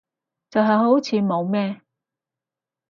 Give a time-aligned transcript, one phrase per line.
[0.49, 1.79] 就係好似冇咩